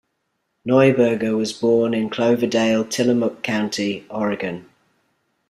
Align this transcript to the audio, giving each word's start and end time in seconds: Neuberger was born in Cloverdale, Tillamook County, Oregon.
Neuberger 0.67 1.37
was 1.37 1.53
born 1.53 1.93
in 1.93 2.09
Cloverdale, 2.09 2.83
Tillamook 2.85 3.43
County, 3.43 4.03
Oregon. 4.09 4.65